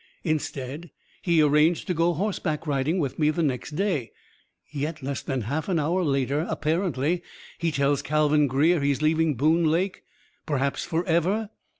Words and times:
Instead, 0.23 0.89
he 1.21 1.43
arranged 1.43 1.85
to 1.85 1.93
go 1.93 2.13
horseback 2.13 2.65
riding 2.65 2.97
with 2.97 3.19
me 3.19 3.29
the 3.29 3.43
next 3.43 3.75
day. 3.75 4.11
Yet 4.71 5.03
less 5.03 5.21
than 5.21 5.41
half 5.41 5.69
an 5.69 5.77
hour 5.77 6.03
later, 6.03 6.47
apparently, 6.49 7.21
he 7.59 7.71
tells 7.71 8.01
Calvin 8.01 8.47
Greer 8.47 8.81
he's 8.81 9.03
leaving 9.03 9.35
Boone 9.35 9.65
Lake 9.69 10.01
perhaps 10.47 10.83
forever. 10.83 11.51